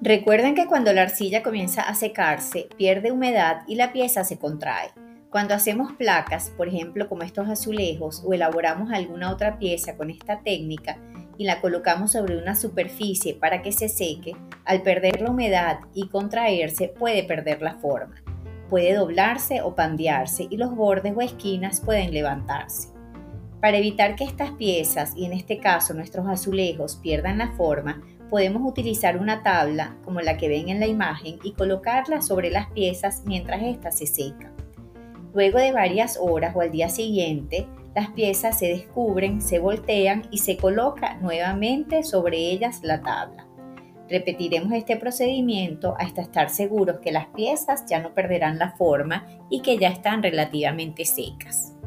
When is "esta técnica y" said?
10.10-11.44